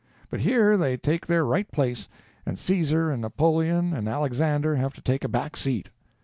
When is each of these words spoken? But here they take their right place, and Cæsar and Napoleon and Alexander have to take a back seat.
But 0.31 0.39
here 0.39 0.77
they 0.77 0.97
take 0.97 1.27
their 1.27 1.45
right 1.45 1.71
place, 1.71 2.09
and 2.43 2.57
Cæsar 2.57 3.13
and 3.13 3.21
Napoleon 3.21 3.93
and 3.93 4.09
Alexander 4.09 4.73
have 4.77 4.93
to 4.95 5.01
take 5.03 5.23
a 5.23 5.29
back 5.29 5.55
seat. 5.55 5.89